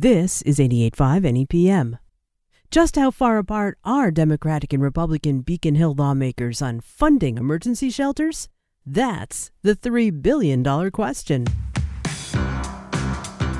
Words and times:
This 0.00 0.40
is 0.42 0.58
88.5 0.58 1.46
NEPM. 1.46 1.98
Just 2.70 2.96
how 2.96 3.10
far 3.10 3.36
apart 3.36 3.76
are 3.84 4.10
Democratic 4.10 4.72
and 4.72 4.82
Republican 4.82 5.42
Beacon 5.42 5.74
Hill 5.74 5.94
lawmakers 5.94 6.62
on 6.62 6.80
funding 6.80 7.36
emergency 7.36 7.90
shelters? 7.90 8.48
That's 8.86 9.50
the 9.60 9.76
$3 9.76 10.22
billion 10.22 10.90
question. 10.90 11.46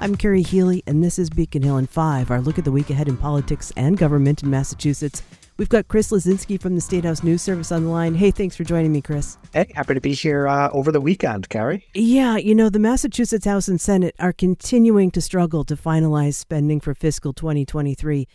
I'm 0.00 0.16
Carrie 0.16 0.40
Healy, 0.40 0.82
and 0.86 1.04
this 1.04 1.18
is 1.18 1.28
Beacon 1.28 1.60
Hill 1.60 1.76
in 1.76 1.86
5, 1.86 2.30
our 2.30 2.40
look 2.40 2.58
at 2.58 2.64
the 2.64 2.72
week 2.72 2.88
ahead 2.88 3.08
in 3.08 3.18
politics 3.18 3.70
and 3.76 3.98
government 3.98 4.42
in 4.42 4.48
Massachusetts. 4.48 5.22
We've 5.62 5.68
got 5.68 5.86
Chris 5.86 6.10
Lisinski 6.10 6.60
from 6.60 6.74
the 6.74 6.80
State 6.80 7.04
House 7.04 7.22
News 7.22 7.40
Service 7.40 7.70
on 7.70 7.84
the 7.84 7.88
line. 7.88 8.16
Hey, 8.16 8.32
thanks 8.32 8.56
for 8.56 8.64
joining 8.64 8.90
me, 8.90 9.00
Chris. 9.00 9.38
Hey, 9.52 9.70
happy 9.76 9.94
to 9.94 10.00
be 10.00 10.12
here 10.12 10.48
uh, 10.48 10.68
over 10.72 10.90
the 10.90 11.00
weekend, 11.00 11.48
Carrie. 11.50 11.86
Yeah, 11.94 12.36
you 12.36 12.52
know, 12.52 12.68
the 12.68 12.80
Massachusetts 12.80 13.44
House 13.44 13.68
and 13.68 13.80
Senate 13.80 14.16
are 14.18 14.32
continuing 14.32 15.12
to 15.12 15.20
struggle 15.20 15.62
to 15.66 15.76
finalize 15.76 16.34
spending 16.34 16.80
for 16.80 16.94
fiscal 16.94 17.32
2023. 17.32 18.26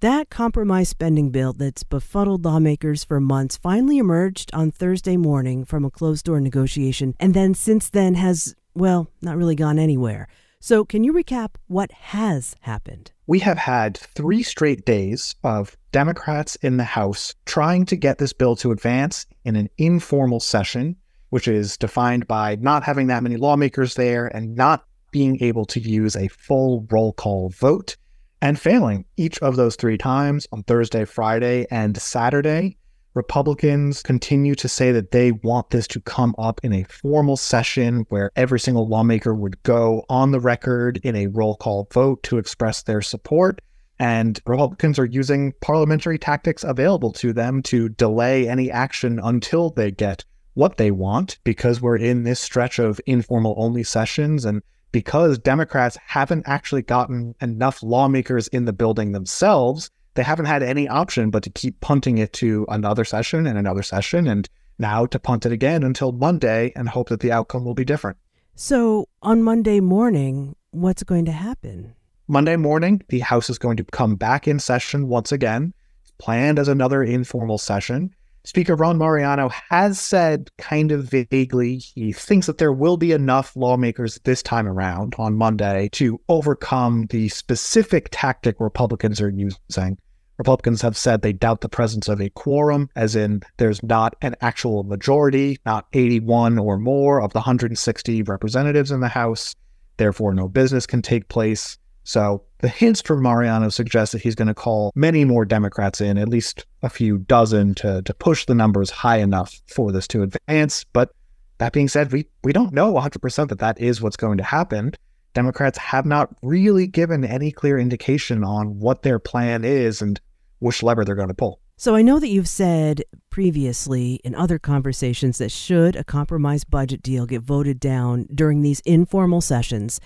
That 0.00 0.30
compromise 0.30 0.88
spending 0.88 1.28
bill 1.28 1.52
that's 1.52 1.82
befuddled 1.82 2.46
lawmakers 2.46 3.04
for 3.04 3.20
months 3.20 3.58
finally 3.58 3.98
emerged 3.98 4.50
on 4.54 4.70
Thursday 4.70 5.18
morning 5.18 5.66
from 5.66 5.84
a 5.84 5.90
closed 5.90 6.24
door 6.24 6.40
negotiation, 6.40 7.14
and 7.20 7.34
then 7.34 7.52
since 7.52 7.90
then 7.90 8.14
has, 8.14 8.54
well, 8.74 9.10
not 9.20 9.36
really 9.36 9.54
gone 9.54 9.78
anywhere. 9.78 10.28
So, 10.62 10.84
can 10.84 11.04
you 11.04 11.14
recap 11.14 11.54
what 11.68 11.90
has 11.90 12.54
happened? 12.60 13.12
We 13.26 13.38
have 13.38 13.56
had 13.56 13.96
three 13.96 14.42
straight 14.42 14.84
days 14.84 15.34
of 15.42 15.74
Democrats 15.90 16.56
in 16.56 16.76
the 16.76 16.84
House 16.84 17.34
trying 17.46 17.86
to 17.86 17.96
get 17.96 18.18
this 18.18 18.34
bill 18.34 18.56
to 18.56 18.70
advance 18.70 19.24
in 19.46 19.56
an 19.56 19.70
informal 19.78 20.38
session, 20.38 20.96
which 21.30 21.48
is 21.48 21.78
defined 21.78 22.28
by 22.28 22.56
not 22.56 22.82
having 22.82 23.06
that 23.06 23.22
many 23.22 23.38
lawmakers 23.38 23.94
there 23.94 24.26
and 24.26 24.54
not 24.54 24.84
being 25.12 25.42
able 25.42 25.64
to 25.64 25.80
use 25.80 26.14
a 26.14 26.28
full 26.28 26.86
roll 26.90 27.14
call 27.14 27.48
vote 27.48 27.96
and 28.42 28.60
failing 28.60 29.06
each 29.16 29.38
of 29.38 29.56
those 29.56 29.76
three 29.76 29.96
times 29.96 30.46
on 30.52 30.62
Thursday, 30.64 31.06
Friday, 31.06 31.66
and 31.70 31.96
Saturday. 31.96 32.76
Republicans 33.14 34.02
continue 34.02 34.54
to 34.54 34.68
say 34.68 34.92
that 34.92 35.10
they 35.10 35.32
want 35.32 35.70
this 35.70 35.88
to 35.88 36.00
come 36.00 36.34
up 36.38 36.60
in 36.62 36.72
a 36.72 36.84
formal 36.84 37.36
session 37.36 38.06
where 38.08 38.30
every 38.36 38.60
single 38.60 38.86
lawmaker 38.86 39.34
would 39.34 39.60
go 39.64 40.04
on 40.08 40.30
the 40.30 40.38
record 40.38 41.00
in 41.02 41.16
a 41.16 41.26
roll 41.26 41.56
call 41.56 41.88
vote 41.92 42.22
to 42.22 42.38
express 42.38 42.82
their 42.82 43.02
support. 43.02 43.60
And 43.98 44.40
Republicans 44.46 44.98
are 44.98 45.06
using 45.06 45.52
parliamentary 45.60 46.18
tactics 46.18 46.62
available 46.62 47.12
to 47.14 47.32
them 47.32 47.62
to 47.64 47.88
delay 47.88 48.48
any 48.48 48.70
action 48.70 49.18
until 49.22 49.70
they 49.70 49.90
get 49.90 50.24
what 50.54 50.76
they 50.76 50.90
want, 50.90 51.38
because 51.42 51.80
we're 51.80 51.96
in 51.96 52.22
this 52.22 52.38
stretch 52.38 52.78
of 52.78 53.00
informal 53.06 53.54
only 53.58 53.82
sessions 53.82 54.44
and 54.44 54.62
because 54.92 55.38
Democrats 55.38 55.96
haven't 56.06 56.44
actually 56.46 56.82
gotten 56.82 57.34
enough 57.40 57.82
lawmakers 57.82 58.48
in 58.48 58.64
the 58.64 58.72
building 58.72 59.12
themselves 59.12 59.90
they 60.14 60.22
haven't 60.22 60.46
had 60.46 60.62
any 60.62 60.88
option 60.88 61.30
but 61.30 61.42
to 61.44 61.50
keep 61.50 61.80
punting 61.80 62.18
it 62.18 62.32
to 62.34 62.66
another 62.68 63.04
session 63.04 63.46
and 63.46 63.58
another 63.58 63.82
session 63.82 64.26
and 64.26 64.48
now 64.78 65.06
to 65.06 65.18
punt 65.18 65.46
it 65.46 65.52
again 65.52 65.82
until 65.82 66.12
Monday 66.12 66.72
and 66.74 66.88
hope 66.88 67.08
that 67.10 67.20
the 67.20 67.32
outcome 67.32 67.64
will 67.64 67.74
be 67.74 67.84
different. 67.84 68.16
So, 68.54 69.08
on 69.22 69.42
Monday 69.42 69.80
morning, 69.80 70.56
what's 70.70 71.02
going 71.02 71.24
to 71.26 71.32
happen? 71.32 71.94
Monday 72.26 72.56
morning, 72.56 73.02
the 73.08 73.20
House 73.20 73.50
is 73.50 73.58
going 73.58 73.76
to 73.76 73.84
come 73.84 74.16
back 74.16 74.46
in 74.46 74.58
session 74.58 75.08
once 75.08 75.32
again, 75.32 75.74
planned 76.18 76.58
as 76.58 76.68
another 76.68 77.02
informal 77.02 77.58
session. 77.58 78.14
Speaker 78.44 78.74
Ron 78.74 78.96
Mariano 78.96 79.50
has 79.68 80.00
said 80.00 80.50
kind 80.56 80.92
of 80.92 81.04
vaguely 81.04 81.76
he 81.76 82.12
thinks 82.12 82.46
that 82.46 82.56
there 82.56 82.72
will 82.72 82.96
be 82.96 83.12
enough 83.12 83.54
lawmakers 83.54 84.18
this 84.24 84.42
time 84.42 84.66
around 84.66 85.14
on 85.18 85.36
Monday 85.36 85.90
to 85.92 86.18
overcome 86.28 87.06
the 87.10 87.28
specific 87.28 88.08
tactic 88.10 88.56
Republicans 88.58 89.20
are 89.20 89.28
using. 89.28 89.98
Republicans 90.38 90.80
have 90.80 90.96
said 90.96 91.20
they 91.20 91.34
doubt 91.34 91.60
the 91.60 91.68
presence 91.68 92.08
of 92.08 92.18
a 92.18 92.30
quorum, 92.30 92.88
as 92.96 93.14
in 93.14 93.42
there's 93.58 93.82
not 93.82 94.16
an 94.22 94.34
actual 94.40 94.84
majority, 94.84 95.58
not 95.66 95.86
81 95.92 96.58
or 96.58 96.78
more 96.78 97.20
of 97.20 97.34
the 97.34 97.40
160 97.40 98.22
representatives 98.22 98.90
in 98.90 99.00
the 99.00 99.08
House. 99.08 99.54
Therefore, 99.98 100.32
no 100.32 100.48
business 100.48 100.86
can 100.86 101.02
take 101.02 101.28
place. 101.28 101.76
So 102.10 102.42
the 102.58 102.68
hints 102.68 103.00
from 103.00 103.22
Mariano 103.22 103.68
suggest 103.68 104.10
that 104.10 104.20
he's 104.20 104.34
going 104.34 104.48
to 104.48 104.54
call 104.54 104.90
many 104.96 105.24
more 105.24 105.44
Democrats 105.44 106.00
in, 106.00 106.18
at 106.18 106.28
least 106.28 106.66
a 106.82 106.90
few 106.90 107.18
dozen, 107.18 107.72
to, 107.76 108.02
to 108.02 108.14
push 108.14 108.46
the 108.46 108.54
numbers 108.56 108.90
high 108.90 109.18
enough 109.18 109.62
for 109.68 109.92
this 109.92 110.08
to 110.08 110.24
advance. 110.24 110.82
But 110.92 111.14
that 111.58 111.72
being 111.72 111.86
said, 111.86 112.10
we, 112.10 112.26
we 112.42 112.52
don't 112.52 112.72
know 112.72 112.94
100% 112.94 113.48
that 113.50 113.60
that 113.60 113.80
is 113.80 114.02
what's 114.02 114.16
going 114.16 114.38
to 114.38 114.42
happen. 114.42 114.92
Democrats 115.34 115.78
have 115.78 116.04
not 116.04 116.34
really 116.42 116.88
given 116.88 117.24
any 117.24 117.52
clear 117.52 117.78
indication 117.78 118.42
on 118.42 118.80
what 118.80 119.02
their 119.02 119.20
plan 119.20 119.64
is 119.64 120.02
and 120.02 120.20
which 120.58 120.82
lever 120.82 121.04
they're 121.04 121.14
going 121.14 121.28
to 121.28 121.34
pull. 121.34 121.60
So 121.76 121.94
I 121.94 122.02
know 122.02 122.18
that 122.18 122.26
you've 122.28 122.48
said 122.48 123.04
previously 123.30 124.14
in 124.24 124.34
other 124.34 124.58
conversations 124.58 125.38
that 125.38 125.52
should 125.52 125.94
a 125.94 126.02
compromise 126.02 126.64
budget 126.64 127.02
deal 127.02 127.24
get 127.24 127.42
voted 127.42 127.78
down 127.78 128.26
during 128.34 128.62
these 128.62 128.80
informal 128.80 129.40
sessions, 129.40 130.00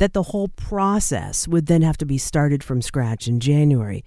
that 0.00 0.14
the 0.14 0.22
whole 0.22 0.48
process 0.48 1.46
would 1.46 1.66
then 1.66 1.82
have 1.82 1.98
to 1.98 2.06
be 2.06 2.16
started 2.16 2.64
from 2.64 2.80
scratch 2.80 3.28
in 3.28 3.38
January. 3.38 4.02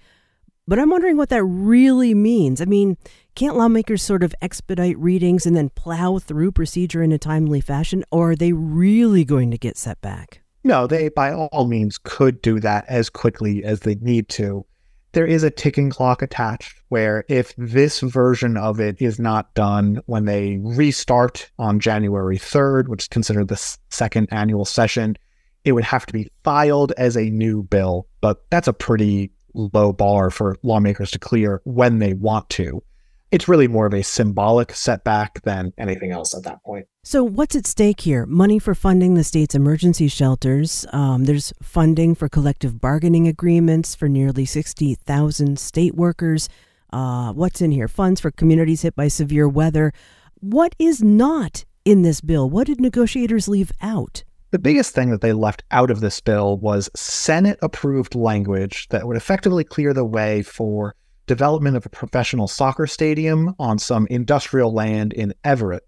But 0.66 0.80
I'm 0.80 0.90
wondering 0.90 1.16
what 1.16 1.28
that 1.28 1.44
really 1.44 2.14
means. 2.14 2.60
I 2.60 2.64
mean, 2.64 2.96
can't 3.36 3.56
lawmakers 3.56 4.02
sort 4.02 4.24
of 4.24 4.34
expedite 4.42 4.98
readings 4.98 5.46
and 5.46 5.56
then 5.56 5.68
plow 5.70 6.18
through 6.18 6.50
procedure 6.50 7.00
in 7.00 7.12
a 7.12 7.18
timely 7.18 7.60
fashion, 7.60 8.02
or 8.10 8.32
are 8.32 8.36
they 8.36 8.52
really 8.52 9.24
going 9.24 9.52
to 9.52 9.58
get 9.58 9.76
set 9.78 10.00
back? 10.00 10.40
No, 10.64 10.88
they 10.88 11.10
by 11.10 11.32
all 11.32 11.68
means 11.68 11.98
could 12.02 12.42
do 12.42 12.58
that 12.58 12.86
as 12.88 13.08
quickly 13.08 13.62
as 13.62 13.80
they 13.80 13.94
need 13.96 14.28
to. 14.30 14.66
There 15.12 15.26
is 15.26 15.44
a 15.44 15.50
ticking 15.50 15.90
clock 15.90 16.22
attached 16.22 16.74
where 16.88 17.24
if 17.28 17.54
this 17.56 18.00
version 18.00 18.56
of 18.56 18.80
it 18.80 19.00
is 19.00 19.20
not 19.20 19.54
done 19.54 20.00
when 20.06 20.24
they 20.24 20.58
restart 20.60 21.52
on 21.56 21.78
January 21.78 22.36
3rd, 22.36 22.88
which 22.88 23.04
is 23.04 23.08
considered 23.08 23.46
the 23.46 23.76
second 23.90 24.26
annual 24.32 24.64
session, 24.64 25.16
it 25.64 25.72
would 25.72 25.84
have 25.84 26.06
to 26.06 26.12
be 26.12 26.28
filed 26.42 26.92
as 26.92 27.16
a 27.16 27.30
new 27.30 27.62
bill, 27.62 28.06
but 28.20 28.44
that's 28.50 28.68
a 28.68 28.72
pretty 28.72 29.30
low 29.54 29.92
bar 29.92 30.30
for 30.30 30.56
lawmakers 30.62 31.10
to 31.12 31.18
clear 31.18 31.60
when 31.64 31.98
they 31.98 32.12
want 32.14 32.48
to. 32.50 32.82
It's 33.30 33.48
really 33.48 33.66
more 33.66 33.86
of 33.86 33.94
a 33.94 34.02
symbolic 34.02 34.72
setback 34.72 35.42
than 35.42 35.72
anything 35.76 36.12
else 36.12 36.36
at 36.36 36.44
that 36.44 36.62
point. 36.62 36.86
So, 37.02 37.24
what's 37.24 37.56
at 37.56 37.66
stake 37.66 38.00
here? 38.00 38.26
Money 38.26 38.60
for 38.60 38.74
funding 38.74 39.14
the 39.14 39.24
state's 39.24 39.56
emergency 39.56 40.06
shelters. 40.06 40.86
Um, 40.92 41.24
there's 41.24 41.52
funding 41.60 42.14
for 42.14 42.28
collective 42.28 42.80
bargaining 42.80 43.26
agreements 43.26 43.94
for 43.94 44.08
nearly 44.08 44.44
60,000 44.44 45.58
state 45.58 45.96
workers. 45.96 46.48
Uh, 46.92 47.32
what's 47.32 47.60
in 47.60 47.72
here? 47.72 47.88
Funds 47.88 48.20
for 48.20 48.30
communities 48.30 48.82
hit 48.82 48.94
by 48.94 49.08
severe 49.08 49.48
weather. 49.48 49.92
What 50.38 50.76
is 50.78 51.02
not 51.02 51.64
in 51.84 52.02
this 52.02 52.20
bill? 52.20 52.48
What 52.48 52.68
did 52.68 52.80
negotiators 52.80 53.48
leave 53.48 53.72
out? 53.82 54.22
The 54.54 54.60
biggest 54.60 54.94
thing 54.94 55.10
that 55.10 55.20
they 55.20 55.32
left 55.32 55.64
out 55.72 55.90
of 55.90 55.98
this 55.98 56.20
bill 56.20 56.58
was 56.58 56.88
Senate 56.94 57.58
approved 57.60 58.14
language 58.14 58.86
that 58.90 59.04
would 59.04 59.16
effectively 59.16 59.64
clear 59.64 59.92
the 59.92 60.04
way 60.04 60.42
for 60.42 60.94
development 61.26 61.76
of 61.76 61.84
a 61.84 61.88
professional 61.88 62.46
soccer 62.46 62.86
stadium 62.86 63.56
on 63.58 63.80
some 63.80 64.06
industrial 64.10 64.72
land 64.72 65.12
in 65.12 65.34
Everett. 65.42 65.82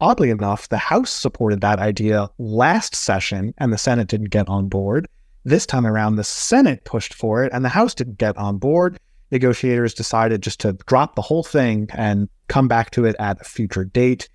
Oddly 0.00 0.30
enough, 0.30 0.68
the 0.68 0.78
House 0.78 1.10
supported 1.10 1.60
that 1.60 1.78
idea 1.78 2.28
last 2.38 2.96
session 2.96 3.54
and 3.58 3.72
the 3.72 3.78
Senate 3.78 4.08
didn't 4.08 4.30
get 4.30 4.48
on 4.48 4.66
board. 4.66 5.06
This 5.44 5.64
time 5.64 5.86
around, 5.86 6.16
the 6.16 6.24
Senate 6.24 6.82
pushed 6.82 7.14
for 7.14 7.44
it 7.44 7.52
and 7.52 7.64
the 7.64 7.68
House 7.68 7.94
didn't 7.94 8.18
get 8.18 8.36
on 8.36 8.58
board. 8.58 8.98
Negotiators 9.30 9.94
decided 9.94 10.42
just 10.42 10.58
to 10.58 10.72
drop 10.88 11.14
the 11.14 11.22
whole 11.22 11.44
thing 11.44 11.86
and 11.92 12.28
come 12.48 12.66
back 12.66 12.90
to 12.90 13.04
it 13.04 13.14
at 13.20 13.40
a 13.40 13.44
future 13.44 13.84
date 13.84 14.28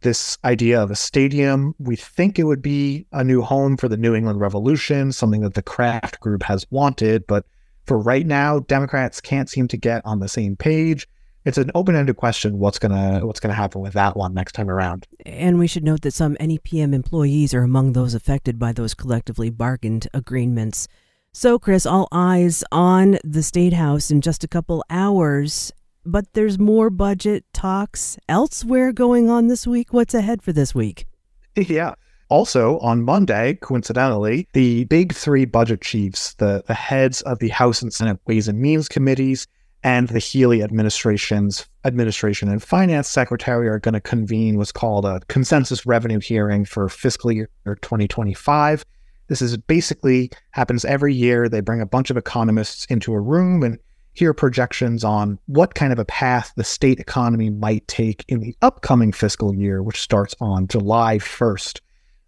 this 0.00 0.38
idea 0.44 0.82
of 0.82 0.90
a 0.90 0.96
stadium. 0.96 1.74
We 1.78 1.96
think 1.96 2.38
it 2.38 2.44
would 2.44 2.62
be 2.62 3.06
a 3.12 3.24
new 3.24 3.42
home 3.42 3.76
for 3.76 3.88
the 3.88 3.96
New 3.96 4.14
England 4.14 4.40
Revolution, 4.40 5.12
something 5.12 5.42
that 5.42 5.54
the 5.54 5.62
Kraft 5.62 6.20
Group 6.20 6.42
has 6.42 6.66
wanted. 6.70 7.26
But 7.26 7.44
for 7.86 7.98
right 7.98 8.26
now, 8.26 8.60
Democrats 8.60 9.20
can't 9.20 9.48
seem 9.48 9.68
to 9.68 9.76
get 9.76 10.02
on 10.04 10.20
the 10.20 10.28
same 10.28 10.56
page. 10.56 11.08
It's 11.44 11.58
an 11.58 11.70
open-ended 11.74 12.16
question. 12.16 12.58
What's 12.58 12.78
gonna 12.78 13.26
What's 13.26 13.40
gonna 13.40 13.54
happen 13.54 13.80
with 13.80 13.94
that 13.94 14.16
one 14.16 14.34
next 14.34 14.52
time 14.52 14.68
around? 14.68 15.06
And 15.24 15.58
we 15.58 15.66
should 15.66 15.84
note 15.84 16.02
that 16.02 16.12
some 16.12 16.36
NEPM 16.36 16.94
employees 16.94 17.54
are 17.54 17.62
among 17.62 17.92
those 17.92 18.14
affected 18.14 18.58
by 18.58 18.72
those 18.72 18.94
collectively 18.94 19.48
bargained 19.48 20.06
agreements. 20.12 20.86
So, 21.32 21.58
Chris, 21.58 21.86
all 21.86 22.08
eyes 22.12 22.64
on 22.72 23.18
the 23.24 23.42
State 23.42 23.72
House 23.72 24.10
in 24.10 24.20
just 24.20 24.44
a 24.44 24.48
couple 24.48 24.84
hours 24.90 25.72
but 26.04 26.32
there's 26.32 26.58
more 26.58 26.90
budget 26.90 27.44
talks 27.52 28.18
elsewhere 28.28 28.92
going 28.92 29.28
on 29.28 29.48
this 29.48 29.66
week. 29.66 29.92
What's 29.92 30.14
ahead 30.14 30.42
for 30.42 30.52
this 30.52 30.74
week? 30.74 31.06
Yeah. 31.56 31.94
Also, 32.28 32.78
on 32.78 33.02
Monday, 33.02 33.58
coincidentally, 33.60 34.46
the 34.52 34.84
big 34.84 35.12
three 35.12 35.44
budget 35.44 35.80
chiefs, 35.80 36.34
the, 36.34 36.62
the 36.68 36.74
heads 36.74 37.22
of 37.22 37.40
the 37.40 37.48
House 37.48 37.82
and 37.82 37.92
Senate 37.92 38.20
Ways 38.24 38.46
and 38.46 38.60
Means 38.60 38.88
committees, 38.88 39.48
and 39.82 40.08
the 40.08 40.20
Healey 40.20 40.62
administration's 40.62 41.66
administration 41.84 42.48
and 42.48 42.62
finance 42.62 43.08
secretary 43.08 43.68
are 43.68 43.80
going 43.80 43.94
to 43.94 44.00
convene 44.00 44.58
what's 44.58 44.72
called 44.72 45.04
a 45.04 45.20
consensus 45.28 45.86
revenue 45.86 46.20
hearing 46.20 46.64
for 46.64 46.88
fiscal 46.88 47.32
year 47.32 47.48
2025. 47.64 48.84
This 49.28 49.40
is 49.40 49.56
basically 49.56 50.30
happens 50.50 50.84
every 50.84 51.14
year. 51.14 51.48
They 51.48 51.60
bring 51.60 51.80
a 51.80 51.86
bunch 51.86 52.10
of 52.10 52.16
economists 52.16 52.84
into 52.86 53.12
a 53.12 53.20
room 53.20 53.62
and 53.62 53.78
hear 54.12 54.34
projections 54.34 55.04
on 55.04 55.38
what 55.46 55.74
kind 55.74 55.92
of 55.92 55.98
a 55.98 56.04
path 56.04 56.52
the 56.56 56.64
state 56.64 56.98
economy 56.98 57.50
might 57.50 57.86
take 57.88 58.24
in 58.28 58.40
the 58.40 58.54
upcoming 58.62 59.12
fiscal 59.12 59.54
year, 59.54 59.82
which 59.82 60.00
starts 60.00 60.34
on 60.40 60.66
July 60.68 61.18
1st. 61.18 61.80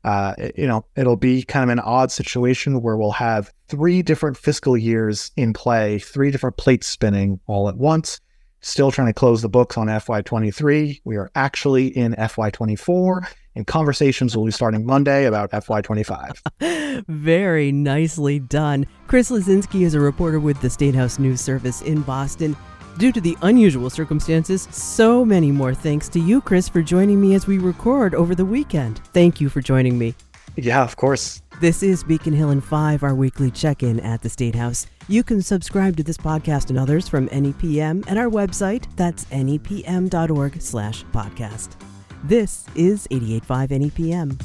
Uh, 0.05 0.35
you 0.57 0.67
know, 0.67 0.85
it'll 0.97 1.17
be 1.17 1.43
kind 1.43 1.63
of 1.63 1.71
an 1.71 1.79
odd 1.81 2.11
situation 2.11 2.83
where 2.83 2.97
we'll 2.97 3.13
have 3.13 3.53
three 3.69 4.03
different 4.03 4.37
fiscal 4.37 4.77
years 4.77 5.31
in 5.37 5.53
play, 5.53 5.99
three 5.99 6.31
different 6.31 6.57
plates 6.57 6.89
spinning 6.89 7.41
all 7.47 7.69
at 7.69 7.77
once. 7.77 8.21
Still 8.61 8.91
trying 8.93 9.09
to 9.09 9.13
close 9.13 9.43
the 9.43 9.49
books 9.49 9.77
on 9.77 9.89
FY23. 9.89 11.01
We 11.05 11.17
are 11.17 11.31
actually 11.35 11.89
in 11.89 12.15
FY24, 12.15 13.27
and 13.55 13.67
conversations 13.67 14.37
will 14.37 14.45
be 14.45 14.51
starting 14.51 14.87
Monday 14.87 15.27
about 15.27 15.51
FY25. 15.51 17.05
Very 17.09 17.73
nicely 17.73 18.39
done. 18.39 18.87
Chris 19.07 19.31
Lisinski 19.31 19.83
is 19.83 19.95
a 19.95 20.01
reporter 20.01 20.41
with 20.41 20.61
the 20.61 20.71
State 20.71 20.95
House 20.95 21.19
News 21.19 21.41
Service 21.41 21.83
in 21.83 22.03
Boston. 22.03 22.57
Due 22.99 23.13
to 23.13 23.21
the 23.21 23.37
unusual 23.43 23.89
circumstances, 23.89 24.69
so 24.71 25.25
many 25.25 25.51
more 25.51 25.75
thanks 25.75 26.09
to 26.11 26.21
you, 26.21 26.41
Chris, 26.41 26.69
for 26.69 26.83
joining 26.83 27.21
me 27.21 27.35
as 27.35 27.47
we 27.47 27.59
record 27.59 28.15
over 28.15 28.35
the 28.35 28.45
weekend. 28.45 28.99
Thank 29.13 29.41
you 29.41 29.49
for 29.49 29.61
joining 29.61 29.99
me. 29.99 30.15
Yeah, 30.57 30.83
of 30.83 30.97
course. 30.97 31.43
This 31.61 31.83
is 31.83 32.05
Beacon 32.05 32.35
Hill 32.35 32.51
in 32.51 32.61
5, 32.61 33.03
our 33.03 33.15
weekly 33.15 33.51
check 33.51 33.83
in 33.83 34.01
at 34.01 34.21
the 34.21 34.29
State 34.29 34.55
House. 34.55 34.87
You 35.09 35.23
can 35.23 35.41
subscribe 35.41 35.97
to 35.97 36.03
this 36.03 36.17
podcast 36.17 36.69
and 36.71 36.79
others 36.79 37.09
from 37.09 37.29
NEPM 37.29 38.11
at 38.11 38.19
our 38.19 38.29
website. 38.29 38.85
That's 38.97 39.25
nepm.org 39.27 40.61
slash 40.61 41.05
podcast. 41.07 41.92
This 42.25 42.67
is 42.77 43.09
88.5 43.09 43.91
NEPM. 43.91 44.39